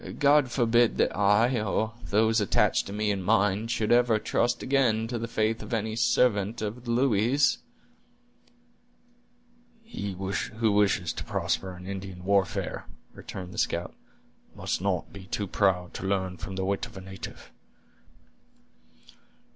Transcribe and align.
God 0.17 0.49
forbid 0.49 0.97
that 0.97 1.15
I, 1.15 1.61
or 1.61 1.93
those 2.05 2.41
attached 2.41 2.87
to 2.87 2.91
me 2.91 3.11
and 3.11 3.23
mine, 3.23 3.67
should 3.67 3.91
ever 3.91 4.17
trust 4.17 4.63
again 4.63 5.07
to 5.09 5.19
the 5.19 5.27
faith 5.27 5.61
of 5.61 5.75
any 5.75 5.95
servant 5.95 6.59
of 6.59 6.85
the 6.85 6.89
Louis's!" 6.89 7.59
"He 9.83 10.13
who 10.13 10.71
wishes 10.71 11.13
to 11.13 11.23
prosper 11.23 11.77
in 11.77 11.85
Indian 11.85 12.23
warfare," 12.25 12.87
returned 13.13 13.53
the 13.53 13.59
scout, 13.59 13.93
"must 14.55 14.81
not 14.81 15.13
be 15.13 15.25
too 15.27 15.45
proud 15.45 15.93
to 15.93 16.07
learn 16.07 16.37
from 16.37 16.55
the 16.55 16.65
wit 16.65 16.87
of 16.87 16.97
a 16.97 17.01
native. 17.01 17.51